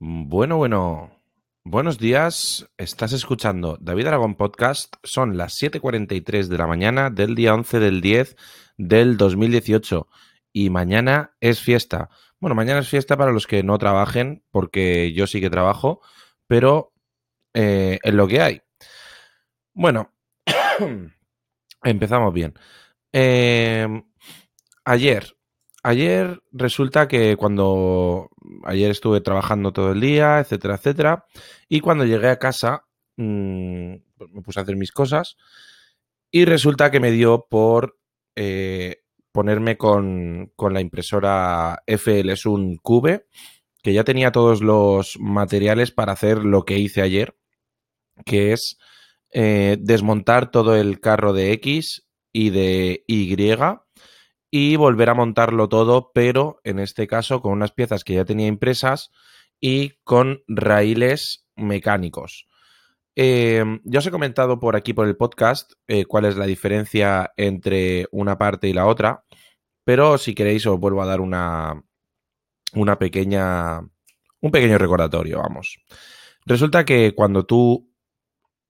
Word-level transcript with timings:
Bueno, 0.00 0.56
bueno. 0.56 1.10
Buenos 1.64 1.98
días. 1.98 2.68
Estás 2.76 3.12
escuchando 3.12 3.78
David 3.80 4.08
Aragón 4.08 4.34
Podcast. 4.34 4.96
Son 5.04 5.36
las 5.36 5.54
7:43 5.54 6.48
de 6.48 6.58
la 6.58 6.66
mañana 6.66 7.10
del 7.10 7.34
día 7.34 7.54
11 7.54 7.78
del 7.78 8.00
10 8.00 8.36
del 8.76 9.16
2018. 9.16 10.08
Y 10.52 10.70
mañana 10.70 11.36
es 11.40 11.60
fiesta. 11.60 12.10
Bueno, 12.40 12.54
mañana 12.56 12.80
es 12.80 12.88
fiesta 12.88 13.16
para 13.16 13.32
los 13.32 13.46
que 13.46 13.62
no 13.62 13.78
trabajen, 13.78 14.44
porque 14.50 15.12
yo 15.12 15.26
sí 15.26 15.40
que 15.40 15.48
trabajo, 15.48 16.00
pero 16.48 16.92
eh, 17.54 18.00
en 18.02 18.16
lo 18.16 18.26
que 18.26 18.40
hay. 18.42 18.62
Bueno, 19.74 20.12
empezamos 21.84 22.34
bien. 22.34 22.54
Eh, 23.12 24.02
ayer, 24.84 25.36
ayer 25.84 26.42
resulta 26.50 27.06
que 27.06 27.36
cuando 27.36 28.30
ayer 28.64 28.90
estuve 28.90 29.20
trabajando 29.20 29.72
todo 29.72 29.92
el 29.92 30.00
día, 30.00 30.40
etcétera, 30.40 30.74
etcétera, 30.74 31.26
y 31.68 31.80
cuando 31.80 32.04
llegué 32.04 32.28
a 32.28 32.38
casa 32.38 32.84
mmm, 33.16 33.94
me 34.32 34.42
puse 34.42 34.58
a 34.58 34.62
hacer 34.62 34.76
mis 34.76 34.90
cosas 34.90 35.36
y 36.30 36.46
resulta 36.46 36.90
que 36.90 37.00
me 37.00 37.12
dio 37.12 37.46
por 37.48 37.98
eh, 38.34 39.02
ponerme 39.30 39.76
con, 39.76 40.52
con, 40.56 40.74
la 40.74 40.80
impresora 40.80 41.82
FLSUN 41.86 42.76
Cube, 42.78 43.26
que 43.82 43.92
ya 43.92 44.04
tenía 44.04 44.32
todos 44.32 44.62
los 44.62 45.18
materiales 45.20 45.90
para 45.92 46.12
hacer 46.12 46.38
lo 46.44 46.64
que 46.64 46.78
hice 46.78 47.02
ayer, 47.02 47.36
que 48.24 48.52
es 48.52 48.78
eh, 49.32 49.76
desmontar 49.80 50.50
todo 50.50 50.76
el 50.76 51.00
carro 51.00 51.32
de 51.32 51.52
X 51.52 52.06
y 52.32 52.50
de 52.50 53.04
Y 53.06 53.36
y 54.56 54.76
volver 54.76 55.10
a 55.10 55.14
montarlo 55.14 55.68
todo, 55.68 56.12
pero 56.14 56.60
en 56.62 56.78
este 56.78 57.08
caso 57.08 57.42
con 57.42 57.50
unas 57.50 57.72
piezas 57.72 58.04
que 58.04 58.14
ya 58.14 58.24
tenía 58.24 58.46
impresas 58.46 59.10
y 59.60 59.94
con 60.04 60.44
raíles 60.46 61.48
mecánicos. 61.56 62.46
Eh, 63.16 63.64
ya 63.82 63.98
os 63.98 64.06
he 64.06 64.12
comentado 64.12 64.60
por 64.60 64.76
aquí 64.76 64.92
por 64.92 65.08
el 65.08 65.16
podcast 65.16 65.72
eh, 65.88 66.04
cuál 66.04 66.26
es 66.26 66.36
la 66.36 66.46
diferencia 66.46 67.32
entre 67.36 68.06
una 68.12 68.38
parte 68.38 68.68
y 68.68 68.72
la 68.72 68.86
otra, 68.86 69.24
pero 69.82 70.18
si 70.18 70.36
queréis 70.36 70.64
os 70.68 70.78
vuelvo 70.78 71.02
a 71.02 71.06
dar 71.06 71.20
una, 71.20 71.82
una 72.74 72.96
pequeña, 72.96 73.80
un 73.80 74.50
pequeño 74.52 74.78
recordatorio, 74.78 75.40
vamos. 75.40 75.80
Resulta 76.46 76.84
que 76.84 77.12
cuando 77.16 77.44
tú 77.44 77.92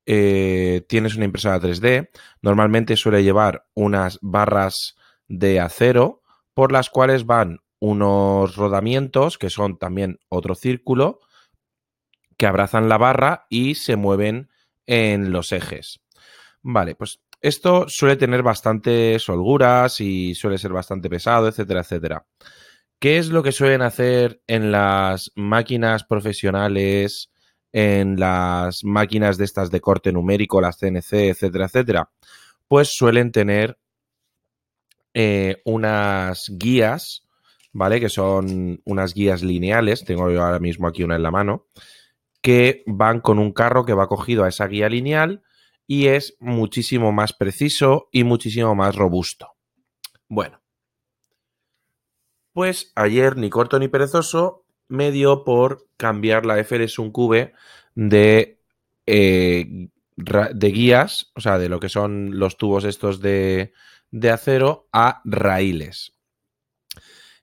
eh, 0.06 0.86
tienes 0.88 1.14
una 1.14 1.26
impresora 1.26 1.60
3D, 1.60 2.08
normalmente 2.40 2.96
suele 2.96 3.22
llevar 3.22 3.66
unas 3.74 4.18
barras 4.22 4.96
de 5.28 5.60
acero 5.60 6.22
por 6.54 6.72
las 6.72 6.90
cuales 6.90 7.26
van 7.26 7.60
unos 7.80 8.56
rodamientos 8.56 9.38
que 9.38 9.50
son 9.50 9.78
también 9.78 10.18
otro 10.28 10.54
círculo 10.54 11.20
que 12.36 12.46
abrazan 12.46 12.88
la 12.88 12.98
barra 12.98 13.46
y 13.48 13.74
se 13.74 13.96
mueven 13.96 14.50
en 14.86 15.32
los 15.32 15.52
ejes. 15.52 16.00
Vale, 16.62 16.94
pues 16.94 17.20
esto 17.40 17.84
suele 17.88 18.16
tener 18.16 18.42
bastantes 18.42 19.28
holguras 19.28 20.00
y 20.00 20.34
suele 20.34 20.56
ser 20.56 20.72
bastante 20.72 21.10
pesado, 21.10 21.46
etcétera, 21.46 21.80
etcétera. 21.80 22.26
¿Qué 22.98 23.18
es 23.18 23.28
lo 23.28 23.42
que 23.42 23.52
suelen 23.52 23.82
hacer 23.82 24.40
en 24.46 24.72
las 24.72 25.30
máquinas 25.34 26.04
profesionales, 26.04 27.30
en 27.70 28.18
las 28.18 28.82
máquinas 28.82 29.36
de 29.36 29.44
estas 29.44 29.70
de 29.70 29.82
corte 29.82 30.10
numérico, 30.10 30.60
las 30.62 30.78
CNC, 30.78 31.28
etcétera, 31.28 31.66
etcétera? 31.66 32.10
Pues 32.66 32.94
suelen 32.94 33.30
tener 33.30 33.78
eh, 35.14 35.62
unas 35.64 36.50
guías, 36.58 37.26
¿vale? 37.72 38.00
Que 38.00 38.08
son 38.08 38.80
unas 38.84 39.14
guías 39.14 39.42
lineales, 39.42 40.04
tengo 40.04 40.30
yo 40.30 40.42
ahora 40.42 40.58
mismo 40.58 40.88
aquí 40.88 41.04
una 41.04 41.16
en 41.16 41.22
la 41.22 41.30
mano, 41.30 41.68
que 42.42 42.82
van 42.86 43.20
con 43.20 43.38
un 43.38 43.52
carro 43.52 43.84
que 43.84 43.94
va 43.94 44.08
cogido 44.08 44.44
a 44.44 44.48
esa 44.48 44.66
guía 44.66 44.88
lineal 44.88 45.42
y 45.86 46.08
es 46.08 46.36
muchísimo 46.40 47.12
más 47.12 47.32
preciso 47.32 48.08
y 48.10 48.24
muchísimo 48.24 48.74
más 48.74 48.96
robusto. 48.96 49.52
Bueno, 50.28 50.60
pues 52.52 52.92
ayer 52.96 53.36
ni 53.36 53.50
corto 53.50 53.78
ni 53.78 53.88
perezoso 53.88 54.64
me 54.88 55.10
dio 55.10 55.44
por 55.44 55.86
cambiar 55.96 56.44
la 56.44 56.62
FLS 56.62 56.98
un 56.98 57.12
cube 57.12 57.52
de, 57.94 58.60
eh, 59.06 59.88
de 60.16 60.68
guías, 60.70 61.32
o 61.34 61.40
sea, 61.40 61.58
de 61.58 61.68
lo 61.68 61.80
que 61.80 61.88
son 61.88 62.38
los 62.38 62.56
tubos 62.56 62.84
estos 62.84 63.20
de, 63.20 63.72
de 64.14 64.30
acero 64.30 64.88
a 64.92 65.20
raíles. 65.24 66.14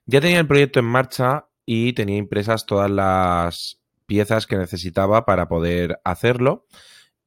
Ya 0.06 0.22
tenía 0.22 0.40
el 0.40 0.46
proyecto 0.46 0.80
en 0.80 0.86
marcha 0.86 1.48
y 1.66 1.92
tenía 1.92 2.16
impresas 2.16 2.64
todas 2.64 2.90
las 2.90 3.78
piezas 4.06 4.46
que 4.46 4.56
necesitaba 4.56 5.26
para 5.26 5.48
poder 5.48 6.00
hacerlo. 6.02 6.66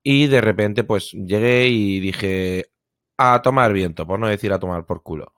Y 0.02 0.26
de 0.28 0.42
repente, 0.42 0.84
pues 0.84 1.12
llegué 1.12 1.68
y 1.68 2.00
dije 2.00 2.72
a 3.18 3.44
tomar 3.44 3.72
viento, 3.72 4.08
por 4.08 4.20
no 4.20 4.28
decir 4.28 4.52
a 4.52 4.60
tomar 4.60 4.88
por 4.88 5.04
culo. 5.04 5.34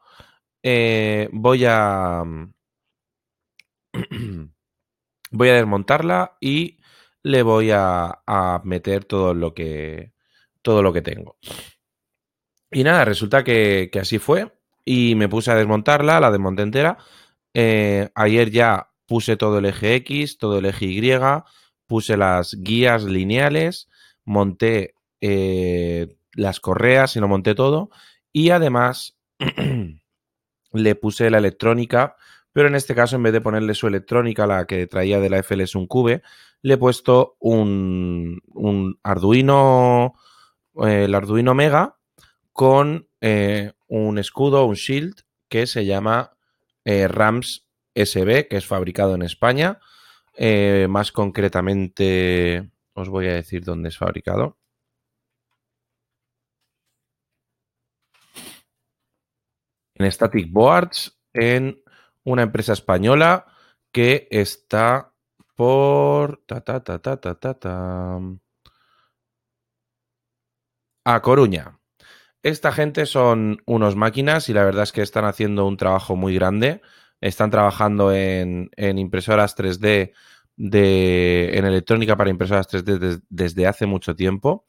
Eh, 0.64 1.28
voy 1.34 1.66
a. 1.66 2.24
voy 5.32 5.50
a 5.50 5.54
desmontarla 5.54 6.38
y 6.40 6.78
le 7.24 7.44
voy 7.44 7.72
a, 7.72 8.22
a 8.26 8.62
meter 8.64 9.04
todo 9.04 9.34
lo 9.34 9.54
que. 9.54 10.14
todo 10.62 10.82
lo 10.82 10.94
que 10.94 11.02
tengo. 11.02 11.38
Y 12.72 12.84
nada, 12.84 13.06
resulta 13.06 13.44
que, 13.44 13.90
así 14.00 14.20
fue 14.20 14.52
y 14.84 15.16
me 15.16 15.30
puse 15.30 15.52
a 15.52 15.56
desmontarla, 15.56 16.20
la 16.20 16.32
desmonté 16.32 16.64
entera. 16.64 16.98
Eh, 17.54 18.10
ayer 18.16 18.52
ya 18.52 18.90
puse 19.06 19.38
todo 19.38 19.60
el 19.60 19.66
eje 19.66 19.96
X, 19.96 20.38
todo 20.38 20.60
el 20.60 20.66
eje 20.66 20.86
Y, 20.86 21.02
puse 21.88 22.18
las 22.18 22.56
guías 22.62 23.04
lineales, 23.04 23.90
monté 24.26 24.96
eh, 25.22 26.16
las 26.34 26.60
correas 26.60 27.16
y 27.16 27.20
lo 27.20 27.28
monté 27.28 27.56
todo. 27.56 27.90
Y 28.32 28.52
además 28.52 29.18
le 30.74 30.96
puse 30.96 31.30
la 31.30 31.38
electrónica, 31.38 32.16
pero 32.52 32.68
en 32.68 32.76
este 32.76 32.96
caso 32.96 33.16
en 33.16 33.24
vez 33.24 33.34
de 33.34 33.42
ponerle 33.42 33.74
su 33.76 33.88
electrónica, 33.88 34.48
la 34.48 34.66
que 34.66 34.88
traía 34.88 35.20
de 35.20 35.30
la 35.30 35.44
FLS 35.44 35.76
un 35.76 35.88
cube, 35.88 36.22
le 36.62 36.74
he 36.74 36.78
puesto 36.78 37.36
un, 37.40 38.42
un 38.54 39.00
Arduino, 39.04 40.16
eh, 40.86 41.06
el 41.06 41.16
Arduino 41.16 41.54
Mega 41.54 41.97
con 42.58 43.08
eh, 43.22 43.74
un 43.88 44.18
escudo, 44.18 44.66
un 44.66 44.74
shield, 44.74 45.22
que 45.48 45.68
se 45.68 45.86
llama 45.86 46.36
eh, 46.86 47.08
RAMS 47.08 47.68
SB, 47.94 48.48
que 48.48 48.58
es 48.58 48.66
fabricado 48.66 49.14
en 49.14 49.22
España. 49.22 49.80
Eh, 50.34 50.88
más 50.90 51.12
concretamente, 51.12 52.72
os 52.94 53.10
voy 53.10 53.28
a 53.28 53.34
decir 53.34 53.64
dónde 53.64 53.90
es 53.90 53.98
fabricado. 54.00 54.58
En 59.94 60.12
Static 60.12 60.52
Boards, 60.52 61.16
en 61.34 61.84
una 62.24 62.42
empresa 62.42 62.74
española 62.74 63.46
que 63.92 64.28
está 64.32 65.14
por... 65.56 66.44
Ta, 66.48 66.62
ta, 66.62 66.84
ta, 66.84 67.00
ta, 67.00 67.18
ta, 67.22 67.36
ta, 67.36 67.54
ta. 67.54 68.20
A 71.06 71.22
Coruña. 71.22 71.77
Esta 72.44 72.72
gente 72.72 73.06
son 73.06 73.62
unos 73.66 73.96
máquinas 73.96 74.50
y 74.50 74.54
la 74.54 74.64
verdad 74.64 74.84
es 74.84 74.92
que 74.92 75.02
están 75.02 75.26
haciendo 75.26 75.66
un 75.66 75.78
trabajo 75.78 76.16
muy 76.16 76.36
grande. 76.36 76.82
Están 77.20 77.50
trabajando 77.50 78.14
en, 78.14 78.70
impresoras 78.78 79.58
3D, 79.58 80.14
de, 80.56 81.58
en 81.58 81.66
electrónica 81.66 82.16
para 82.16 82.30
impresoras 82.30 82.70
3D 82.70 83.00
des, 83.00 83.20
desde 83.30 83.66
hace 83.66 83.86
mucho 83.86 84.16
tiempo. 84.16 84.68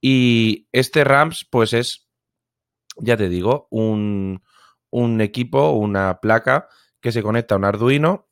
Y 0.00 0.68
este 0.72 1.02
RAMS, 1.02 1.46
pues 1.50 1.72
es, 1.72 2.08
ya 2.96 3.16
te 3.16 3.28
digo, 3.28 3.68
un, 3.70 4.42
un 4.90 5.20
equipo, 5.20 5.72
una 5.72 6.20
placa 6.20 6.68
que 7.00 7.10
se 7.10 7.22
conecta 7.22 7.54
a 7.54 7.58
un 7.58 7.64
Arduino 7.64 8.28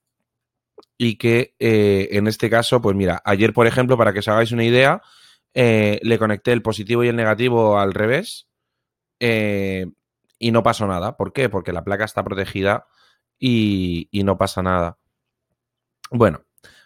y 0.99 1.17
que 1.17 1.55
eh, 1.59 2.09
en 2.13 2.27
este 2.27 2.51
caso, 2.51 2.81
pues 2.81 2.95
mira, 2.95 3.23
ayer, 3.25 3.53
por 3.53 3.67
ejemplo, 3.67 3.97
para 3.97 4.13
que 4.13 4.19
os 4.19 4.29
hagáis 4.29 4.53
una 4.53 4.65
idea, 4.65 5.03
eh, 5.55 5.99
le 6.03 6.19
conecté 6.19 6.53
el 6.53 6.63
positivo 6.63 7.03
y 7.03 7.09
el 7.09 7.17
negativo 7.17 7.79
al 7.79 7.95
revés 7.95 8.47
eh, 9.21 9.87
y 10.39 10.51
no 10.51 10.63
pasó 10.63 10.87
nada. 10.87 11.17
¿Por 11.17 11.33
qué? 11.33 11.49
Porque 11.49 11.73
la 11.73 11.85
placa 11.85 12.05
está 12.05 12.23
protegida 12.25 12.87
y, 13.39 14.09
no 14.13 14.39
pasa 14.39 14.63
nada. 14.63 14.99
Bueno, 16.11 16.43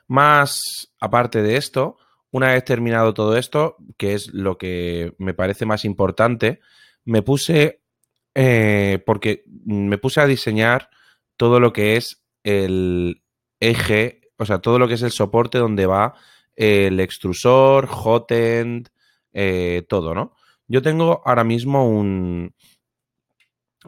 más 0.07 0.93
aparte 1.01 1.43
de 1.43 1.57
esto, 1.57 1.97
una 2.31 2.49
vez 2.49 2.65
terminado 2.65 3.15
todo 3.15 3.37
esto, 3.37 3.77
que 3.97 4.15
es 4.15 4.33
lo 4.33 4.59
que 4.59 5.15
me 5.19 5.35
parece 5.35 5.67
más 5.67 5.85
importante, 5.85 6.61
me 7.05 7.23
puse, 7.23 7.83
eh, 8.35 9.03
porque 9.05 9.45
me 9.47 9.99
puse 9.99 10.21
a 10.21 10.27
diseñar 10.27 10.91
todo 11.37 11.61
lo 11.61 11.73
que 11.73 11.97
es 11.97 12.23
el 12.45 13.23
eje, 13.61 14.33
o 14.37 14.45
sea, 14.47 14.59
todo 14.59 14.79
lo 14.79 14.89
que 14.89 14.95
es 14.95 15.03
el 15.03 15.11
soporte 15.11 15.59
donde 15.59 15.87
va 15.87 16.15
el 16.57 17.01
extrusor, 17.01 17.87
hotend, 17.87 18.89
eh, 19.33 19.85
todo, 19.89 20.15
¿no? 20.15 20.35
Yo 20.71 20.83
tengo 20.83 21.21
ahora 21.25 21.43
mismo 21.43 21.89
un, 21.89 22.55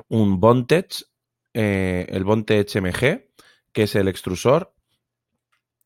un 0.08 0.40
Bondage, 0.40 1.05
eh, 1.55 2.06
el 2.08 2.25
Bondage 2.25 2.81
MG, 2.81 3.31
que 3.73 3.84
es 3.84 3.94
el 3.94 4.08
extrusor. 4.08 4.75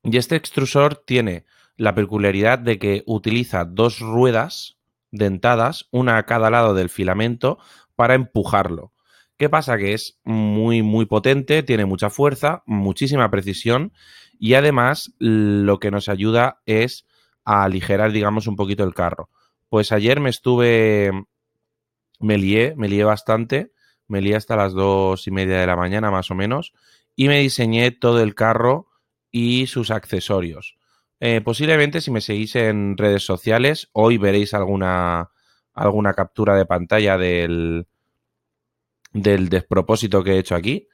Y 0.02 0.16
este 0.16 0.36
extrusor 0.36 0.94
tiene 0.96 1.44
la 1.76 1.94
peculiaridad 1.94 2.58
de 2.58 2.78
que 2.78 3.02
utiliza 3.04 3.66
dos 3.66 3.98
ruedas 3.98 4.78
dentadas, 5.10 5.86
una 5.90 6.16
a 6.16 6.24
cada 6.24 6.48
lado 6.48 6.72
del 6.72 6.88
filamento, 6.88 7.58
para 7.94 8.14
empujarlo. 8.14 8.94
¿Qué 9.36 9.50
pasa? 9.50 9.76
Que 9.76 9.92
es 9.92 10.18
muy, 10.24 10.80
muy 10.80 11.04
potente, 11.04 11.62
tiene 11.62 11.84
mucha 11.84 12.08
fuerza, 12.08 12.62
muchísima 12.64 13.30
precisión 13.30 13.92
y 14.38 14.54
además 14.54 15.12
lo 15.18 15.78
que 15.78 15.90
nos 15.90 16.08
ayuda 16.08 16.62
es 16.64 17.06
a 17.44 17.64
aligerar, 17.64 18.12
digamos, 18.12 18.46
un 18.46 18.56
poquito 18.56 18.82
el 18.82 18.94
carro. 18.94 19.28
Pues 19.68 19.92
ayer 19.92 20.20
me 20.20 20.30
estuve, 20.30 21.10
me 22.20 22.38
lié, 22.38 22.74
me 22.76 22.88
lié 22.88 23.04
bastante, 23.04 23.72
me 24.08 24.20
lié 24.20 24.36
hasta 24.36 24.56
las 24.56 24.72
dos 24.72 25.26
y 25.26 25.30
media 25.30 25.60
de 25.60 25.66
la 25.66 25.76
mañana 25.76 26.10
más 26.10 26.30
o 26.30 26.34
menos 26.34 26.72
y 27.16 27.28
me 27.28 27.40
diseñé 27.40 27.90
todo 27.90 28.22
el 28.22 28.34
carro 28.34 28.88
y 29.30 29.66
sus 29.66 29.90
accesorios. 29.90 30.76
Eh, 31.18 31.40
posiblemente 31.40 32.00
si 32.00 32.10
me 32.10 32.20
seguís 32.20 32.56
en 32.56 32.96
redes 32.96 33.24
sociales, 33.24 33.88
hoy 33.92 34.18
veréis 34.18 34.54
alguna, 34.54 35.30
alguna 35.72 36.12
captura 36.12 36.54
de 36.56 36.66
pantalla 36.66 37.16
del, 37.16 37.86
del 39.12 39.48
despropósito 39.48 40.22
que 40.22 40.32
he 40.32 40.38
hecho 40.38 40.54
aquí, 40.54 40.88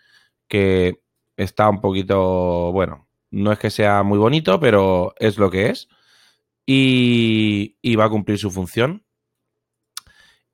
que 0.49 1.03
está 1.37 1.69
un 1.69 1.81
poquito, 1.81 2.73
bueno, 2.73 3.09
no 3.31 3.53
es 3.53 3.59
que 3.59 3.71
sea 3.71 4.03
muy 4.03 4.19
bonito, 4.19 4.61
pero 4.61 5.15
es 5.19 5.39
lo 5.39 5.51
que 5.51 5.71
es. 5.71 5.89
Y, 6.67 7.97
va 7.97 8.05
a 8.05 8.11
cumplir 8.11 8.39
su 8.39 8.51
función. 8.51 9.05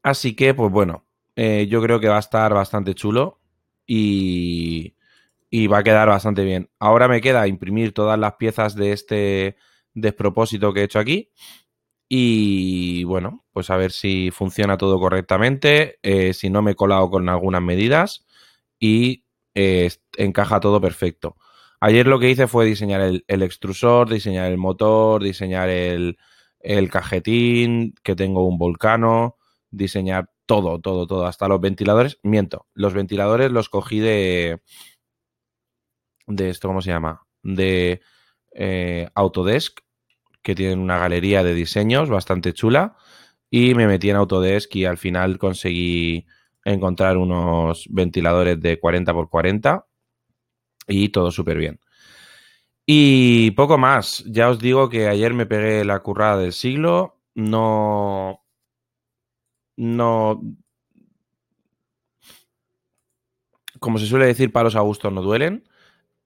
Así 0.02 0.34
que, 0.34 0.54
pues 0.54 0.70
bueno, 0.72 1.06
eh, 1.36 1.66
yo 1.68 1.82
creo 1.82 2.00
que 2.00 2.08
va 2.08 2.16
a 2.16 2.20
estar 2.20 2.52
bastante 2.54 2.94
chulo 2.94 3.40
y, 3.86 4.94
va 5.68 5.78
a 5.78 5.82
quedar 5.82 6.08
bastante 6.08 6.44
bien. 6.44 6.70
Ahora 6.78 7.08
me 7.08 7.20
queda 7.20 7.46
imprimir 7.48 7.92
todas 7.92 8.18
las 8.18 8.34
piezas 8.34 8.74
de 8.74 8.92
este 8.92 9.56
despropósito 9.94 10.72
que 10.72 10.80
he 10.80 10.84
hecho 10.84 10.98
aquí. 10.98 11.30
Y 12.08 13.04
bueno, 13.04 13.44
pues 13.52 13.70
a 13.70 13.76
ver 13.76 13.92
si 13.92 14.30
funciona 14.30 14.78
todo 14.78 14.98
correctamente, 14.98 15.98
eh, 16.02 16.32
si 16.32 16.48
no 16.48 16.62
me 16.62 16.70
he 16.72 16.74
colado 16.74 17.10
con 17.10 17.28
algunas 17.28 17.60
medidas 17.62 18.24
y 18.80 19.24
eh, 19.54 19.90
encaja 20.16 20.60
todo 20.60 20.80
perfecto. 20.80 21.36
Ayer 21.80 22.06
lo 22.06 22.18
que 22.18 22.30
hice 22.30 22.48
fue 22.48 22.66
diseñar 22.66 23.00
el, 23.00 23.42
extrusor, 23.42 24.08
diseñar 24.08 24.50
el 24.50 24.58
motor, 24.58 25.22
diseñar 25.22 25.68
el, 25.68 26.18
el, 26.60 26.90
cajetín, 26.90 27.94
que 28.02 28.16
tengo 28.16 28.46
un 28.46 28.58
volcano, 28.58 29.36
diseñar 29.70 30.30
todo, 30.46 30.80
todo, 30.80 31.06
todo, 31.06 31.26
hasta 31.26 31.46
los 31.46 31.60
ventiladores. 31.60 32.18
Miento, 32.22 32.66
los 32.74 32.94
ventiladores 32.94 33.52
los 33.52 33.68
cogí 33.68 34.00
de, 34.00 34.60
de 36.26 36.50
esto, 36.50 36.68
¿cómo 36.68 36.82
se 36.82 36.90
llama? 36.90 37.22
De 37.42 38.00
eh, 38.52 39.08
Autodesk, 39.14 39.80
que 40.42 40.54
tienen 40.56 40.80
una 40.80 40.98
galería 40.98 41.44
de 41.44 41.54
diseños 41.54 42.10
bastante 42.10 42.52
chula. 42.54 42.96
Y 43.50 43.74
me 43.74 43.86
metí 43.86 44.10
en 44.10 44.16
Autodesk 44.16 44.74
y 44.76 44.84
al 44.84 44.98
final 44.98 45.38
conseguí 45.38 46.26
encontrar 46.64 47.16
unos 47.16 47.86
ventiladores 47.88 48.60
de 48.60 48.78
40 48.78 49.12
x 49.12 49.26
40 49.30 49.87
y 50.88 51.10
todo 51.10 51.30
súper 51.30 51.58
bien. 51.58 51.80
Y 52.86 53.50
poco 53.52 53.76
más. 53.78 54.24
Ya 54.26 54.48
os 54.48 54.58
digo 54.58 54.88
que 54.88 55.08
ayer 55.08 55.34
me 55.34 55.46
pegué 55.46 55.84
la 55.84 56.00
currada 56.00 56.38
del 56.38 56.52
siglo. 56.54 57.20
No. 57.34 58.42
No. 59.76 60.40
Como 63.78 63.98
se 63.98 64.06
suele 64.06 64.26
decir, 64.26 64.52
palos 64.52 64.74
a 64.74 64.80
gusto 64.80 65.10
no 65.10 65.22
duelen. 65.22 65.64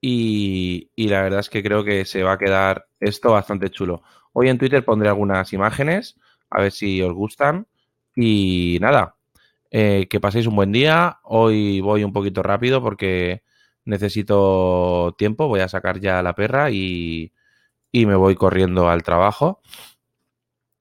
Y, 0.01 0.91
la 0.97 1.23
verdad 1.23 1.41
es 1.41 1.51
que 1.51 1.63
creo 1.63 1.85
que 1.85 2.05
se 2.05 2.23
va 2.23 2.33
a 2.33 2.39
quedar 2.39 2.89
esto 3.01 3.33
bastante 3.33 3.71
chulo. 3.71 4.03
Hoy 4.33 4.49
en 4.49 4.59
Twitter 4.59 4.85
pondré 4.85 5.09
algunas 5.09 5.53
imágenes, 5.53 6.19
a 6.51 6.61
ver 6.63 6.73
si 6.73 7.03
os 7.03 7.13
gustan. 7.13 7.67
Y 8.17 8.79
nada, 8.81 9.17
eh, 9.71 10.07
que 10.11 10.21
paséis 10.21 10.47
un 10.47 10.57
buen 10.57 10.73
día. 10.73 11.19
Hoy 11.25 11.81
voy 11.81 12.05
un 12.05 12.13
poquito 12.13 12.43
rápido 12.43 12.83
porque 12.83 13.43
necesito 13.85 15.15
tiempo. 15.19 15.49
Voy 15.49 15.61
a 15.61 15.69
sacar 15.69 16.01
ya 16.01 16.23
la 16.23 16.35
perra 16.35 16.71
y, 16.71 17.33
y 17.91 18.07
me 18.07 18.15
voy 18.17 18.35
corriendo 18.35 18.89
al 18.89 19.03
trabajo. 19.03 19.61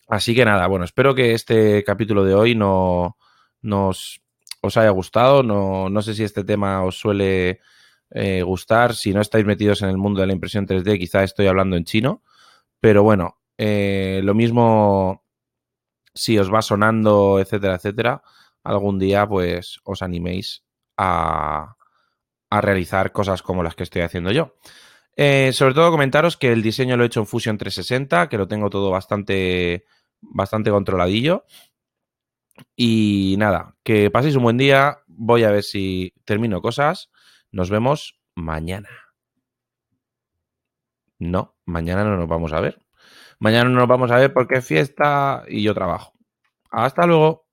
Así 0.07 0.36
que 0.36 0.45
nada, 0.45 0.68
bueno, 0.68 0.86
espero 0.86 1.15
que 1.15 1.33
este 1.33 1.83
capítulo 1.83 2.25
de 2.25 2.33
hoy 2.33 2.56
no 2.56 3.18
nos 3.62 4.21
os 4.62 4.77
haya 4.77 4.89
gustado. 4.89 5.44
No, 5.44 5.89
no 5.89 6.01
sé 6.01 6.13
si 6.13 6.24
este 6.24 6.44
tema 6.44 6.83
os 6.83 6.98
suele 7.00 7.59
eh, 8.12 8.42
gustar. 8.44 8.95
Si 8.95 9.13
no 9.13 9.21
estáis 9.21 9.45
metidos 9.45 9.81
en 9.81 9.89
el 9.89 9.97
mundo 9.97 10.21
de 10.21 10.27
la 10.27 10.33
impresión 10.33 10.68
3D, 10.68 11.00
quizá 11.00 11.24
estoy 11.24 11.47
hablando 11.47 11.77
en 11.77 11.86
chino. 11.86 12.24
Pero 12.80 13.04
bueno, 13.04 13.38
eh, 13.57 14.21
lo 14.24 14.33
mismo 14.33 15.24
si 16.13 16.38
os 16.38 16.54
va 16.54 16.62
sonando, 16.62 17.39
etcétera, 17.39 17.75
etcétera, 17.75 18.21
algún 18.63 19.00
día 19.00 19.27
pues 19.27 19.80
os 19.83 20.01
animéis 20.01 20.63
a, 20.97 21.75
a 22.51 22.62
realizar 22.62 23.12
cosas 23.12 23.42
como 23.42 23.63
las 23.63 23.75
que 23.75 23.83
estoy 23.83 24.03
haciendo 24.03 24.31
yo. 24.31 24.57
Eh, 25.15 25.51
sobre 25.53 25.74
todo 25.74 25.89
comentaros 25.89 26.38
que 26.38 26.51
el 26.51 26.62
diseño 26.62 26.98
lo 26.98 27.03
he 27.03 27.07
hecho 27.07 27.21
en 27.21 27.25
Fusion 27.25 27.57
360, 27.57 28.30
que 28.30 28.38
lo 28.38 28.48
tengo 28.48 28.69
todo 28.69 28.92
bastante, 28.92 29.86
bastante 30.19 30.69
controladillo. 30.69 31.45
Y 32.75 33.36
nada, 33.39 33.75
que 33.83 34.12
paséis 34.12 34.36
un 34.36 34.44
buen 34.44 34.57
día. 34.57 35.00
Voy 35.07 35.44
a 35.45 35.51
ver 35.51 35.63
si 35.63 36.13
termino 36.25 36.62
cosas. 36.62 37.09
Nos 37.51 37.69
vemos 37.69 38.19
mañana. 38.36 38.89
No, 41.19 41.56
mañana 41.65 42.04
no 42.04 42.18
nos 42.18 42.27
vamos 42.27 42.51
a 42.51 42.59
ver. 42.59 42.81
Mañana 43.39 43.69
no 43.69 43.80
nos 43.80 43.88
vamos 43.88 44.12
a 44.12 44.18
ver 44.18 44.33
porque 44.33 44.56
es 44.56 44.65
fiesta 44.65 45.44
y 45.47 45.63
yo 45.63 45.74
trabajo. 45.74 46.13
Hasta 46.69 47.06
luego. 47.06 47.47